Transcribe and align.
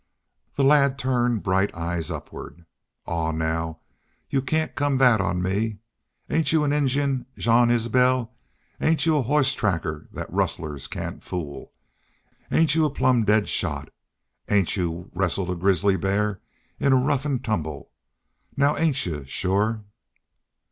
The 0.55 0.63
lad 0.63 0.97
turned 0.97 1.43
bright 1.43 1.71
eyes 1.75 2.09
upward. 2.09 2.65
"Aw, 3.05 3.31
now, 3.33 3.81
yu'all 4.31 4.41
cain't 4.43 4.73
come 4.73 4.97
thet 4.97 5.21
on 5.21 5.43
me. 5.43 5.77
Ain't 6.27 6.51
y'u 6.51 6.63
an 6.63 6.73
Injun, 6.73 7.27
Jean 7.37 7.69
Isbel? 7.69 8.33
Ain't 8.81 9.05
y'u 9.05 9.17
a 9.17 9.21
hoss 9.21 9.53
tracker 9.53 10.09
thet 10.11 10.33
rustlers 10.33 10.87
cain't 10.87 11.23
fool? 11.23 11.71
Ain't 12.51 12.73
y'u 12.73 12.83
a 12.85 12.89
plumb 12.89 13.25
dead 13.25 13.47
shot? 13.47 13.89
Ain't 14.49 14.75
y'u 14.75 15.11
wuss'ern 15.13 15.49
a 15.51 15.55
grizzly 15.55 15.97
bear 15.97 16.41
in 16.79 16.93
a 16.93 16.95
rough 16.95 17.23
an' 17.27 17.37
tumble?... 17.37 17.91
Now 18.57 18.75
ain't 18.77 19.05
y'u, 19.05 19.23
shore?" 19.27 19.83